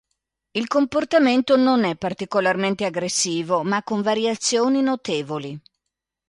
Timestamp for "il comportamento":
0.53-1.55